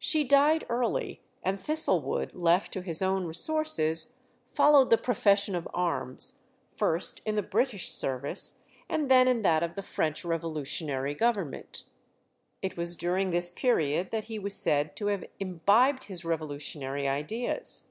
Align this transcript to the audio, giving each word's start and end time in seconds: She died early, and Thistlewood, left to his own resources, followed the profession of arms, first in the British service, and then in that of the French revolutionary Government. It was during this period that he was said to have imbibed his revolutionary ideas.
She 0.00 0.24
died 0.24 0.66
early, 0.68 1.22
and 1.44 1.56
Thistlewood, 1.60 2.34
left 2.34 2.72
to 2.72 2.82
his 2.82 3.00
own 3.02 3.24
resources, 3.24 4.16
followed 4.48 4.90
the 4.90 4.98
profession 4.98 5.54
of 5.54 5.68
arms, 5.72 6.42
first 6.74 7.22
in 7.24 7.36
the 7.36 7.42
British 7.44 7.88
service, 7.92 8.58
and 8.88 9.08
then 9.08 9.28
in 9.28 9.42
that 9.42 9.62
of 9.62 9.76
the 9.76 9.82
French 9.84 10.24
revolutionary 10.24 11.14
Government. 11.14 11.84
It 12.60 12.76
was 12.76 12.96
during 12.96 13.30
this 13.30 13.52
period 13.52 14.10
that 14.10 14.24
he 14.24 14.40
was 14.40 14.56
said 14.56 14.96
to 14.96 15.06
have 15.06 15.22
imbibed 15.38 16.02
his 16.06 16.24
revolutionary 16.24 17.06
ideas. 17.06 17.84